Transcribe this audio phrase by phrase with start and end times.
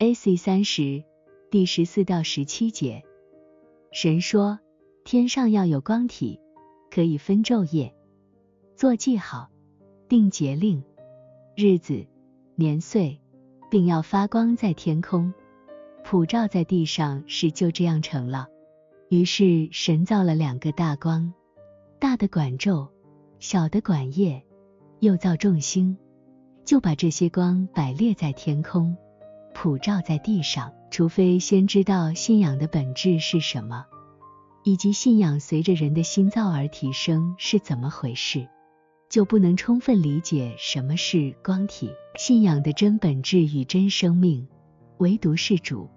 [0.00, 0.36] A.C.
[0.36, 1.02] 三十
[1.50, 3.02] 第十四到十七节，
[3.90, 4.60] 神说：
[5.02, 6.38] 天上要有光体，
[6.88, 7.92] 可以分昼夜，
[8.76, 9.50] 做记号，
[10.08, 10.84] 定节令、
[11.56, 12.06] 日子、
[12.54, 13.20] 年岁，
[13.68, 15.34] 并要发光在天空，
[16.04, 18.46] 普照在地上，是就这样成了。
[19.08, 21.34] 于是神造了两个大光，
[21.98, 22.88] 大的管昼，
[23.40, 24.44] 小的管夜，
[25.00, 25.98] 又造众星，
[26.64, 28.96] 就把这些光摆列在天空。
[29.60, 33.86] 普照在地上，除非先知道信仰的本质是什么，
[34.62, 38.46] 以及信仰随着人的心造而提升是怎么回事，
[39.08, 41.90] 就不能充分理解什么是光体。
[42.16, 44.46] 信仰的真本质与真生命，
[44.98, 45.90] 唯独是主，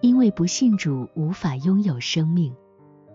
[0.00, 2.54] 因为不信主无法拥有生命。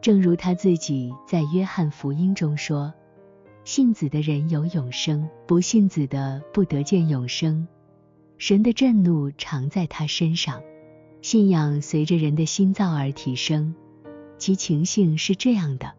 [0.02, 2.94] 正如他自己在约翰福音中说
[3.64, 7.66] ：“信子的人有永生，不信子的不得见永生。”
[8.41, 10.63] 神的震怒常在他身上，
[11.22, 13.76] 信仰随着人的心造而提升，
[14.39, 15.92] 其情性是这样的：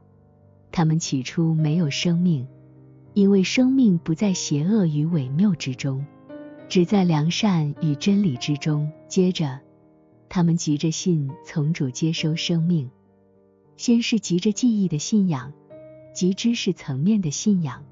[0.72, 2.48] 他们起初没有生命，
[3.14, 6.04] 因为生命不在邪恶与伪谬之中，
[6.68, 8.90] 只在良善与真理之中。
[9.06, 9.60] 接着，
[10.28, 12.90] 他们急着信从主接收生命，
[13.76, 15.52] 先是急着记忆的信仰，
[16.12, 17.84] 及知识层面的信仰，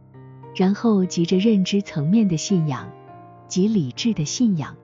[0.57, 2.91] 然后急着认知层面的信仰。
[3.51, 4.77] 及理智的信仰，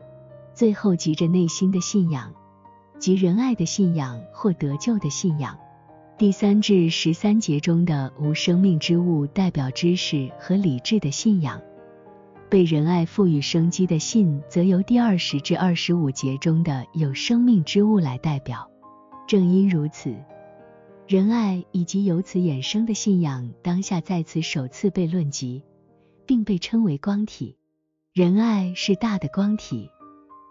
[0.53, 2.35] 最后急着内心的信仰，
[2.99, 5.57] 及仁爱的信仰或得救的信仰。
[6.19, 11.63] 第三至十三节中的无生命之物代表知识和理智的信仰，
[12.51, 18.69] 被仁爱赋予生机的信则由第二十至二十五节中的有生命之物来代表。
[19.29, 20.13] 正因如此，
[21.07, 25.63] 仁爱以及由此衍生的信仰当下在此首次被论及，
[26.27, 27.56] 并被称为光体。
[28.17, 29.91] 仁爱是大的光体，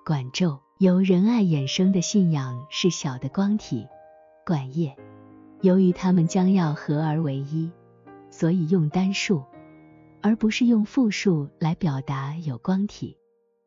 [0.06, 3.88] 管昼；由仁爱衍生的信仰是小的光体，
[4.46, 4.96] 管夜。
[5.62, 7.72] 由于它们将要合而为一，
[8.30, 9.44] 所以用单数，
[10.22, 13.18] 而不是用复数来表达有光体。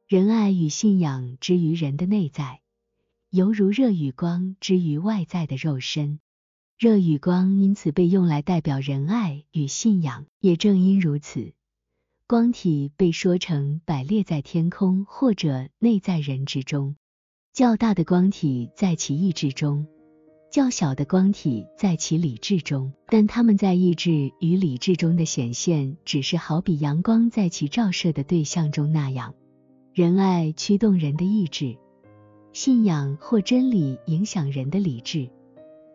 [0.06, 2.60] 仁爱与信仰之于人的内在，
[3.30, 6.20] 犹如热与光之于外在的肉身。
[6.78, 11.52] 热与光因此被用来代表仁爱与信仰，也正因如此。
[12.28, 16.94] 光体被说成摆列在天空或者内在人之中，
[17.54, 19.86] 较大的光体在其意志中，
[20.52, 29.34] 较小的光体在其理智中，但它们在意志与理智中的显现，只是好比阳光在其照射的对象中那样。
[29.94, 31.78] 仁爱驱动人的意志，
[32.52, 35.30] 信仰或真理影响人的理智，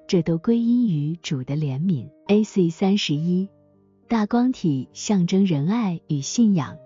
[0.07, 2.09] 这都归因于主的怜悯。
[2.25, 2.71] A.C.
[2.71, 3.49] 三十一。
[4.13, 6.77] 大光体象征仁爱与信仰，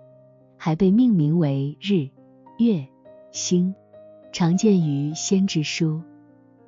[0.55, 2.07] 还被命名为日、
[2.57, 2.87] 月、
[3.33, 3.75] 星，
[4.31, 6.01] 常见于先知书，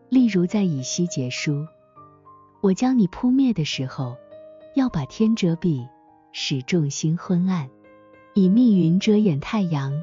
[0.09, 1.65] 例如在以西结书
[2.59, 4.17] ：“我将你扑灭的时候，
[4.75, 5.87] 要把天遮蔽，
[6.33, 7.69] 使众星昏暗；
[8.33, 9.93] 以密云遮掩太阳，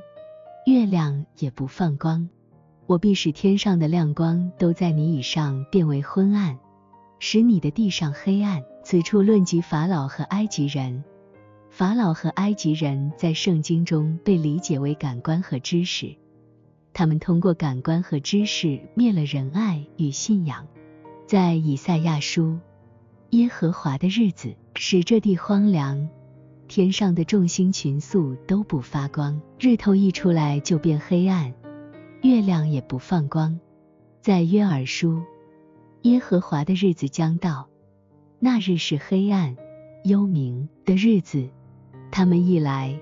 [0.64, 2.30] 月亮也不放光。
[2.86, 6.58] 我必使天上的亮光都在你以上变为昏暗，
[7.18, 11.02] 使你的地上黑暗。”此处论及法老和埃及人。
[11.70, 16.14] 法老和埃及人在圣经中被理解为感官和知识，
[16.92, 20.68] 他们通过感官和知识灭了仁爱与信仰。
[21.26, 22.60] 在以赛亚书，
[23.30, 26.08] 耶和华的日子使这地荒凉，
[26.68, 31.52] 天上的众星群宿都不发光，日头一出来就变黑暗，
[32.22, 33.58] 月亮也不放光。
[34.20, 35.24] 在约珥书，
[36.02, 37.66] 耶和华的日子将到。
[38.38, 39.56] 那日是黑暗、
[40.04, 41.48] 幽冥的日子，
[42.12, 42.94] 他们一来，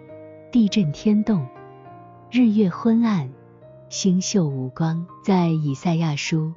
[0.53, 1.45] 地震天动，
[2.31, 3.28] 日月昏暗，
[3.89, 5.05] 星宿无光。
[5.25, 6.53] 在以赛亚书，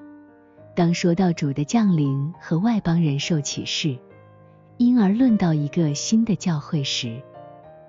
[0.76, 3.98] 当说到主的降临和外邦人受启示，
[4.78, 7.20] 因而论到一个新的教会时，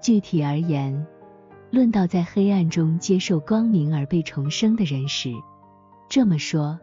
[0.01, 1.07] 具体而言，
[1.71, 5.35] 论到在黑暗中接受光明而被重生的人时，
[6.09, 6.81] 这么说：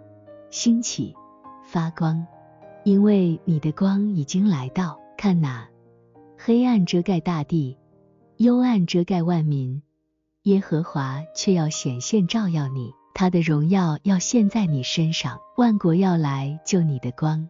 [0.52, 1.16] 兴起，
[1.64, 2.24] 发光。
[2.86, 5.68] 因为你的光已经来到，看哪，
[6.38, 7.76] 黑暗遮盖大地，
[8.38, 9.82] 幽暗遮盖万民，
[10.44, 17.50] 耶和华却要显现照耀你，他的荣耀要现在你身上，万国要来救你的光，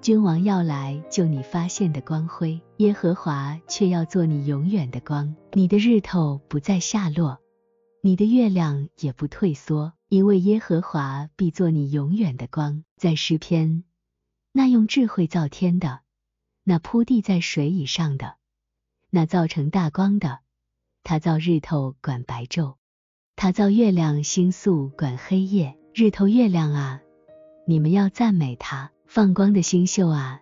[0.00, 7.40] 君王要来救你发现的光辉，耶和华却要做你永远的光，你的日头不再下落，
[8.00, 13.82] 你的月亮也不退缩，因为耶和华必做你永远的光，在诗篇。
[14.52, 16.00] 那用智慧造天的，
[16.64, 18.36] 那铺地在水以上的，
[19.10, 20.40] 那造成大光的，
[21.02, 22.76] 他造日头管白昼，
[23.36, 27.00] 他造月亮星宿管黑夜，日头月亮啊，
[27.66, 30.40] 你们要赞美他；放光的星宿啊，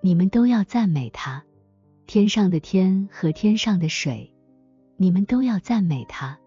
[0.00, 1.42] 你们都要赞美他；
[2.06, 4.34] 天上的天和天上的水，
[4.96, 6.38] 你们都要赞美他。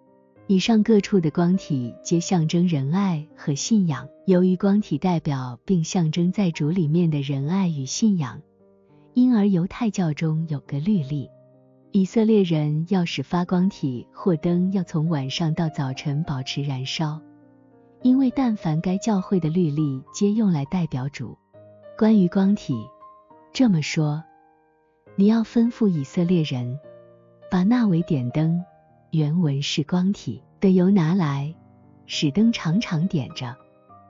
[0.50, 4.08] 以上各处的光体皆象征仁爱和信仰。
[4.26, 8.42] 由于光体代表并象征在主里面的仁爱与信仰，
[9.14, 11.30] 因而犹太教中有个律例：
[11.92, 17.20] 以色列人要使发光体或灯要从晚上到早晨保持燃烧，
[18.02, 21.38] 因为但凡该教会的律例皆用来代表主。
[21.98, 22.88] 关于光体，
[23.52, 24.24] 这么说：
[25.18, 26.80] 你要吩咐以色列人
[27.52, 28.64] 把那为点灯。
[29.12, 31.56] 原文是光体的油拿来，
[32.06, 33.56] 使灯常常点着。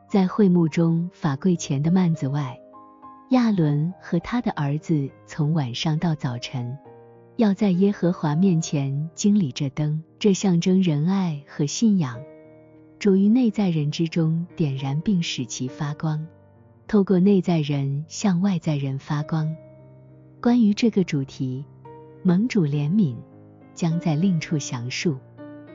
[0.09, 2.59] 在会幕中法柜前的幔子外，
[3.29, 6.77] 亚伦和他的儿子从晚上到早晨，
[7.35, 12.19] 要在耶和华面前经理这灯，这象征仁爱和信仰，
[12.97, 16.25] 主于内在人之中点燃并使其发光，
[16.87, 19.53] 透过内在人向外在人发光。
[20.41, 21.65] 关于这个主题，
[22.23, 23.15] 盟主怜悯。
[23.77, 25.15] 将在另处详述。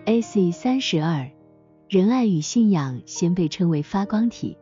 [0.06, 0.50] A.C.
[0.50, 1.30] 三十二，
[1.88, 4.58] 仁爱与信仰先被称为发光体，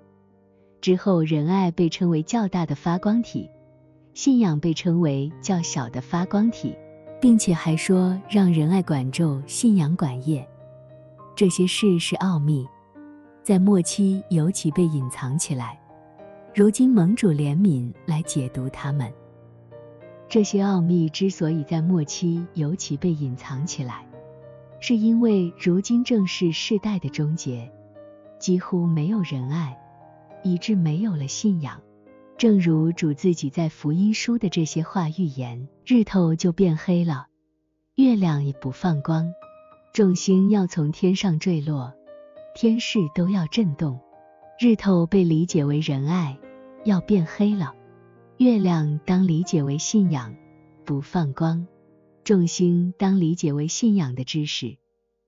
[0.82, 3.48] 之后仁爱被称为较大的发光体，
[4.12, 6.76] 信仰被称为较小的发光体，
[7.18, 10.46] 并且还说让仁爱管昼，信仰管夜。
[11.34, 12.68] 这些事是奥秘，
[13.42, 15.80] 在末期尤其被隐藏起来。
[16.54, 19.10] 如今盟主怜悯来解读它们。
[20.30, 24.06] 这些奥秘之所以在末期尤其被隐藏起来，
[24.78, 27.72] 是因为如今正是世代的终结，
[28.38, 29.76] 几乎没有仁爱，
[30.44, 31.80] 以致没有了信仰。
[32.38, 37.26] 正如主自己在福音书的这些话预言：日头就变黑了，
[37.96, 39.32] 月亮也不放光，
[39.92, 41.92] 众星要从天上坠落，
[42.54, 43.98] 天势都要震动。
[44.60, 46.38] 日头被理解为仁爱，
[46.84, 47.74] 要变黑了。
[48.40, 50.34] 月亮当理解为信仰，
[50.86, 51.66] 不放光；
[52.24, 54.78] 众星当理解为信仰的知识，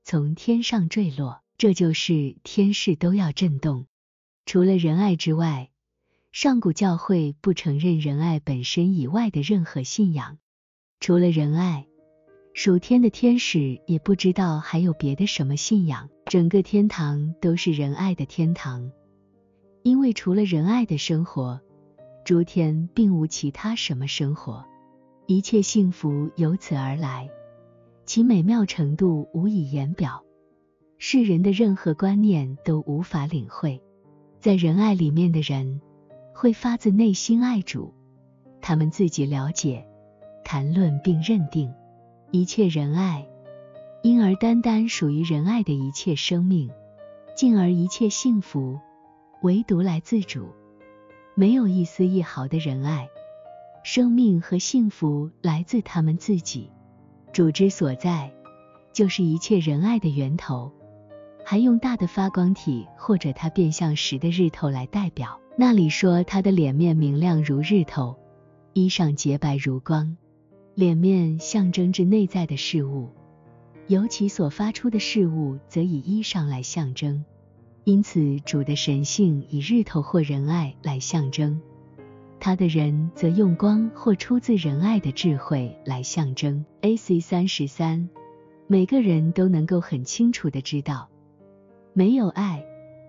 [0.03, 1.43] 从天上坠落。
[1.59, 3.85] 这就是天势都要震动。
[4.47, 5.69] 除了仁爱之外，
[6.33, 10.39] 上古教会不承认仁爱本身以外的任何信仰。
[10.99, 11.87] 除了仁爱，
[12.55, 16.09] 属天的天使也不知道还有别的什么信仰。
[16.25, 18.91] 整个天堂都是仁爱的天堂，
[19.83, 21.61] 因为除了仁爱的生活。
[22.25, 24.65] 诸天并无其他什么生活，
[25.27, 27.29] 一切幸福由此而来，
[28.07, 30.23] 其美妙程度无以言表，
[30.99, 33.83] 世人的任何观念都无法领会。
[34.39, 35.81] 在仁爱里面的人，
[36.33, 37.93] 会发自内心爱主，
[38.61, 39.85] 他们自己了解、
[40.45, 41.73] 谈论并认定。
[42.31, 43.27] 一切仁爱，
[44.03, 46.71] 因而单单属于仁爱的一切生命，
[47.37, 48.79] 进而一切幸福，
[49.43, 50.49] 唯独来自主。
[51.35, 53.09] 没有一丝一毫的仁爱，
[53.85, 56.71] 生命和幸福来自他们自己。
[57.33, 58.31] 主之所在，
[58.93, 60.71] 就是一切仁爱的源头。
[61.45, 65.41] 还用大的发光体或者它变相时的日头来代表。
[65.57, 68.17] 那里说他的脸面明亮如日头，
[68.75, 70.17] 衣裳洁白如光。
[70.75, 73.11] 脸面象征着内在的事物，
[73.87, 77.25] 尤其所发出的事物则以衣裳来象征。
[77.85, 81.61] 因此，主的神性以日头或仁爱来象征，
[82.39, 86.65] 他的人则用光或出自仁爱的智慧来象征。
[86.83, 87.19] A.C.
[87.19, 88.09] 三十三，
[88.69, 91.09] 每个人都能够很清楚的知道，
[91.93, 92.65] 没有爱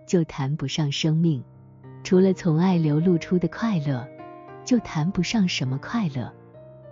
[0.08, 1.44] 就谈不上生命，
[2.04, 4.08] 除了从爱流露出的快乐，
[4.66, 6.34] 就谈不上什么快乐。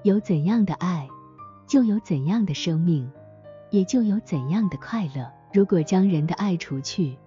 [0.03, 1.09] 有怎样的爱，
[1.65, 3.11] 就有怎样的生命，
[3.71, 5.27] 也就有怎样的快乐。
[5.51, 7.17] 如果将人的爱除去，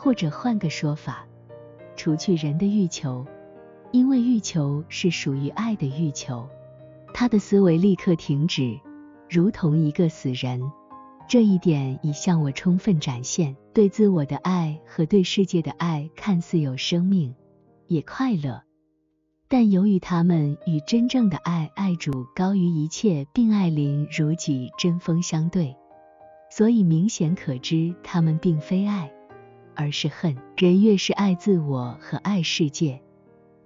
[0.00, 1.26] 或者换个说法，
[1.96, 3.26] 除去人的欲求，
[3.90, 6.48] 因为欲求是属于爱的欲求，
[7.12, 8.78] 他的思维立刻停止，
[9.28, 10.62] 如同一个死人。
[11.26, 17.34] 这一点已向我充分展现，对自我的爱和对世界的爱看似有生命，
[17.88, 18.62] 也快乐，
[19.48, 25.74] 但由于他们与真正的爱爱主高于一切，并爱邻如己针锋相对，
[26.52, 29.10] 所以明显可知他们并非爱。
[29.78, 30.36] 而是恨。
[30.56, 33.00] 人越是爱自我和爱世界，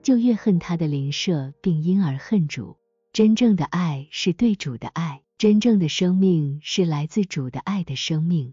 [0.02, 2.76] 就越恨他的邻舍，并因而恨主。
[3.14, 8.52] 真正的爱是对主的爱，真正的生命是来自主的爱的生命，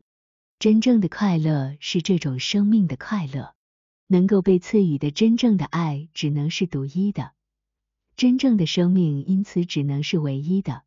[0.57, 3.53] 真正的快乐是这种生命的快乐。
[4.07, 7.33] 能够被赐予的真正的爱，只能是独一的；
[8.15, 10.81] 真正的生命因此只能是唯一的。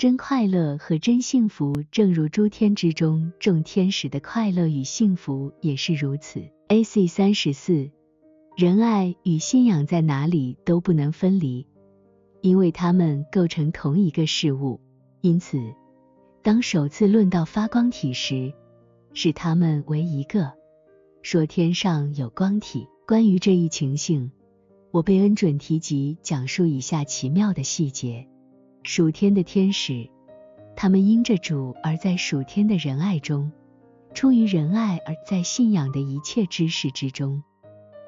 [0.00, 6.40] 真快乐和真幸福，正如诸天之中众天使的快乐与幸福也是如此。
[6.68, 7.90] AC 三十四，
[8.56, 11.66] 仁爱与信仰在哪里都不能分离，
[12.40, 14.80] 因为它们构成同一个事物。
[15.20, 15.58] 因此，
[16.42, 18.54] 当首次论到发光体时，
[19.12, 20.50] 视它们为一个，
[21.20, 22.88] 说天上有光体。
[23.06, 24.32] 关于这一情形，
[24.92, 28.29] 我被恩准提及讲述以下奇妙的细节。
[28.82, 30.08] 属天的天使，
[30.74, 33.52] 他们因着主而在属天的仁爱中，
[34.14, 37.42] 出于仁爱而在信仰的一切知识之中，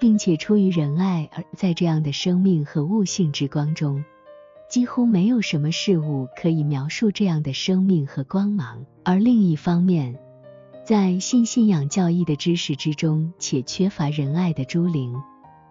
[0.00, 4.02] 并且出于仁爱而在这样的生命和悟性之光中，
[4.71, 8.85] 几乎没有什么事物可以描述这样的生命和光芒。
[9.05, 10.19] 而另一方面，
[10.85, 15.14] 在信信仰教义的知识之中且缺乏仁爱的诸灵，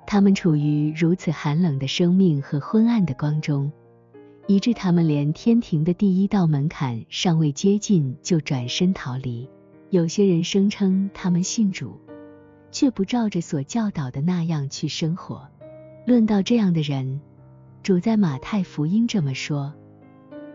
[0.05, 3.71] 他们处于如此寒冷的生命和昏暗的光中。
[4.47, 9.47] 以致他们连天庭的第一道门槛尚未接近，就转身逃离。
[9.89, 11.99] 有些人声称他们信主，
[12.71, 15.47] 却不照着所教导的那样去生活。
[16.05, 17.21] 论到这样的人，
[17.83, 19.73] 主在马太福音这么说：“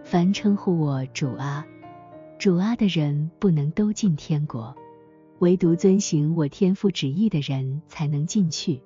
[0.05, 1.65] 凡称呼我主啊、
[2.39, 4.75] 主啊的人，不能都进天国；
[5.39, 8.83] 唯独遵行我天父旨意的人，才能进去。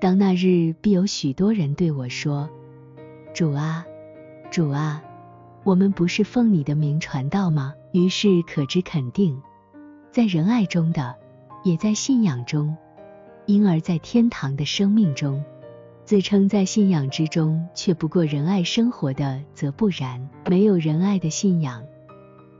[0.00, 2.50] 当那日，必有许多人对我说：
[3.32, 3.86] 主啊。”
[4.52, 5.02] 主啊，
[5.64, 7.72] 我们不是奉你的名传道吗？
[7.90, 9.40] 于是可知肯定，
[10.10, 11.16] 在仁爱中的，
[11.64, 12.76] 也在信仰中，
[13.46, 15.42] 因而在天堂的生命中，
[16.04, 20.28] 自称在信仰之中却不过仁爱生活的，则不然。
[20.50, 21.82] 没有仁爱的信仰，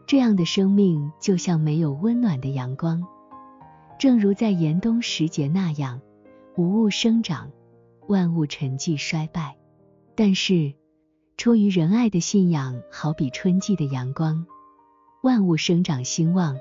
[0.07, 3.07] 这样的生命就像没有温暖的阳光，
[3.99, 6.01] 正如在严冬时节那样，
[6.57, 7.51] 无物生长，
[8.09, 9.59] 万物沉寂衰败。
[10.15, 10.73] 但是。
[11.43, 14.47] 出于仁爱的信仰，好比春季的阳光，
[15.25, 16.57] 万物生长兴旺，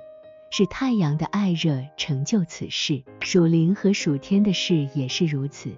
[0.52, 3.04] 是太阳的爱热成就此事。
[3.22, 5.78] 属灵和属天的事也是如此。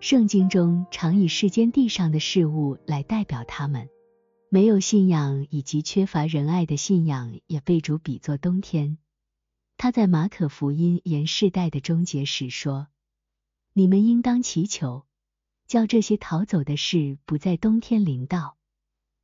[0.00, 3.88] 圣经中常以世间地上的事物来代表他们。
[4.50, 8.98] 没有信仰以及缺乏仁爱的信仰，也被主比作冬天。
[9.78, 12.88] 他在马可福音言世代的终结时说
[13.72, 15.04] ：“你们应当祈求。”
[15.70, 18.56] 叫这些逃走的事不在冬天临到，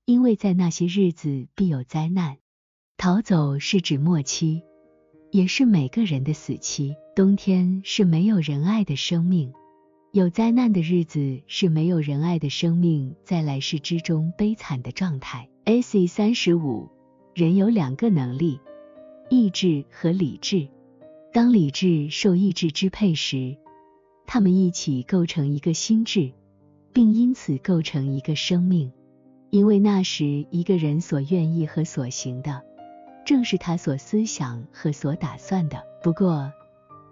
[0.05, 2.37] 因为在那些日子必有灾难。
[2.97, 4.63] 逃走是指末期，
[5.33, 6.95] 也是每个人的死期。
[7.17, 9.53] 冬天是没有人爱的生命，
[10.13, 15.51] 有灾难的日子是没有人爱的生命在来世之中悲惨的状态。
[15.65, 16.89] AC 三十五，
[17.35, 18.61] 人有两个能力，
[19.29, 20.69] 意志和理智。
[21.33, 23.59] 当理智受意志支配时，
[24.27, 26.33] 他们一起构成一个心智，
[26.93, 28.93] 并因此构成一个生命。
[29.51, 32.63] 因为那时一个人所愿意和所行的，
[33.25, 35.83] 正是他所思想和所打算的。
[36.03, 36.53] 不过，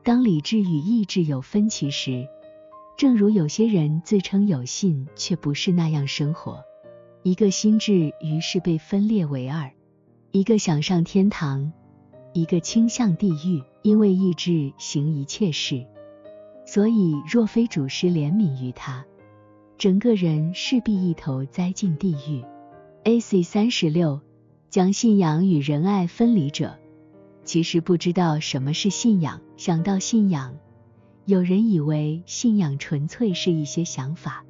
[0.02, 2.26] 当理智与意志有分歧时，
[2.98, 6.62] 正如有些人自称有信，却不是那样生活，
[7.22, 9.70] 一个心智于是被分裂为二：
[10.32, 11.72] 一个想上天堂，
[12.32, 13.62] 一个倾向地狱。
[13.84, 15.86] 因为意志行一切事。
[16.74, 19.04] 所以，若非主师怜悯于他，
[19.78, 22.44] 整个人势必一头栽进地狱。
[23.04, 24.20] AC 三十六，
[24.70, 26.76] 将信仰与仁爱分离者，
[27.44, 29.40] 其实不知道什么是信仰。
[29.56, 30.56] 想到信仰，
[31.26, 34.44] 有人以为信仰纯粹是一些想法，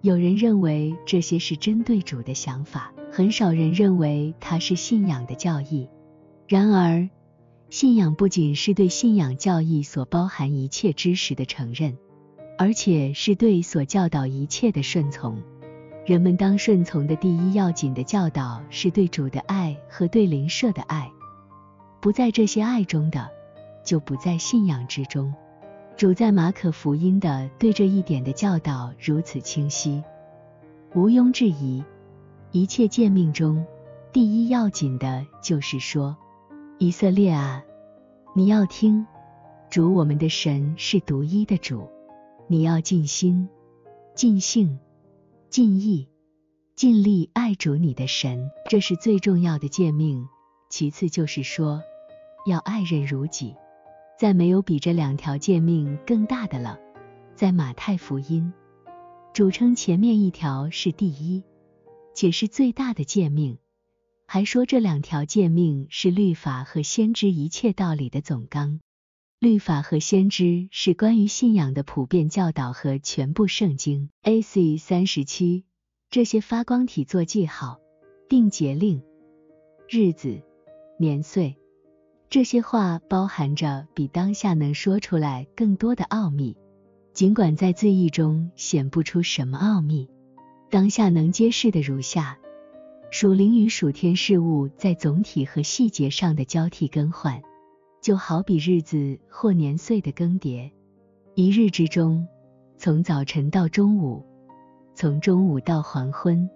[0.00, 5.88] 有人认为这些是针对主的想法，很少人认为它是信仰的教义。
[6.48, 7.08] 然而，
[7.70, 11.96] 信仰不仅是对信仰教义所包含一切知识的承认，
[12.58, 15.40] 而且是对所教导一切的顺从。
[16.04, 21.08] 人们当顺从的第一要紧的教导是对主的爱和对邻舍的爱。
[22.00, 23.30] 不在这些爱中的，
[23.84, 25.32] 就不在信仰之中。
[25.96, 30.02] 主在马可福音的对这一点的教导如此清晰，
[30.96, 31.84] 毋庸置疑。
[32.50, 33.64] 一切诫命中，
[34.12, 36.16] 第一要紧的就是说。
[36.82, 37.62] 以色列啊，
[38.34, 39.06] 你要听，
[39.68, 41.86] 主我们的神是独一的主，
[42.48, 43.46] 你要尽心、
[44.14, 44.78] 尽性、
[45.50, 46.08] 尽意、
[46.74, 50.26] 尽力爱主你的神，这是最重要的诫命。
[50.70, 51.82] 其次就是说，
[52.46, 53.54] 要爱人如己，
[54.18, 56.78] 再没有比这两条诫命更大的了。
[57.34, 58.54] 在马太福音，
[59.34, 61.44] 主称前面一条是第一，
[62.14, 63.58] 且是最大的诫命。
[64.32, 68.78] 还说这两条诫命是律法和先知一切道理的总纲。
[69.40, 74.08] 律法和先知是关于信仰的普遍教导和全部圣经。
[74.22, 75.64] AC 三十七，
[76.10, 77.80] 这些发光体做记号，
[78.28, 79.02] 定节令、
[79.88, 80.40] 日子、
[80.96, 81.56] 年岁。
[82.28, 86.56] 这些话包含着比当下能说出来更多的奥秘，
[87.12, 90.08] 尽管在字义中显不出什么奥秘。
[90.70, 92.38] 当下能揭示的如下：
[93.12, 97.42] 属灵与属天事物在总体和细节上的交替更换，
[98.00, 100.70] 就好比日子或年岁的更迭。
[101.34, 102.28] 一日之中，
[102.78, 104.24] 从早晨到中午，
[104.94, 106.48] 从中午到黄昏。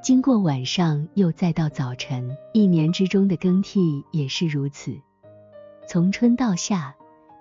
[0.00, 4.96] 经过晚上，又再到早晨，一年之中的更替也是如此。
[5.88, 6.94] 从春到夏，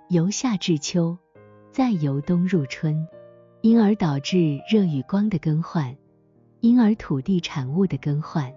[0.10, 1.16] 由夏至秋，
[1.72, 3.08] 再由冬入春，
[3.62, 5.96] 因而导致热与光的更换，
[6.62, 8.54] 因而土地产物的更换。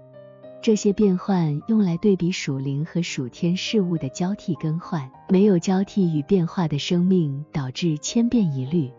[0.61, 5.11] 这些变换用来对比属灵和属天事物的交替更换。
[5.29, 8.91] 没有交替与变化的生命，导致千变一律，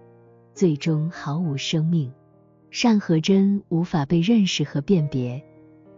[0.53, 2.12] 最终毫无生命。
[2.69, 5.41] 善和真无法被认识和辨别，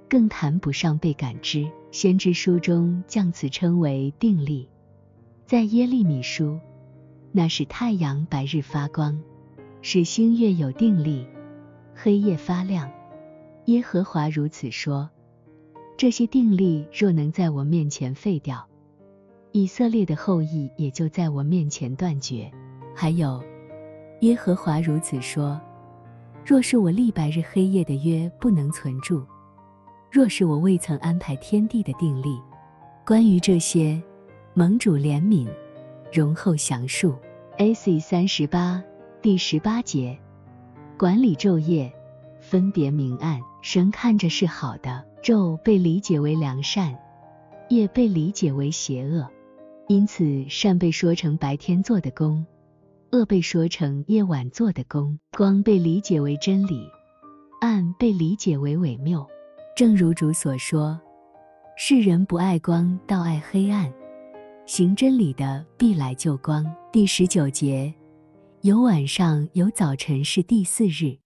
[0.09, 1.67] 更谈不上被感知。
[1.91, 4.67] 先知书中将此称为定力。
[5.45, 6.59] 在耶利米书，
[7.31, 9.19] 那是太阳白日发光，
[9.81, 11.25] 使星月有定力，
[11.95, 12.91] 黑夜发亮。
[13.65, 15.09] 耶和华如此说：
[15.97, 18.63] 这些定力若能在我面前废掉，
[19.53, 22.51] 以色列的后裔也就在我面前断绝。
[22.93, 23.41] 还有，
[24.21, 25.59] 耶和华如此说。
[26.45, 29.25] 若是我立白日黑夜的约不能存住，
[30.11, 32.39] 若是我未曾安排天地的定力，
[33.03, 33.99] 关于这些，
[34.53, 35.47] 盟主怜悯，
[36.13, 37.15] 容后详述。
[37.57, 37.99] A.C.
[37.99, 38.83] 三十八
[39.21, 40.19] 第十八节，
[40.97, 41.91] 管理昼夜，
[42.39, 43.41] 分别明暗。
[43.61, 46.97] 神看着是好的，昼被理解为良善，
[47.69, 49.27] 夜被理解为邪恶，
[49.87, 52.45] 因此善被说成白天做的工。
[53.11, 56.87] 恶被说成夜晚做的工，光被理解为真理，
[57.59, 59.25] 暗被理解为伪谬。
[59.75, 60.97] 正如主所说
[61.75, 63.91] ：“世人不爱光，倒爱黑暗；
[64.65, 67.93] 行真理的必来救光。”第十九节，
[68.65, 71.24] 有晚上有早晨是第四日。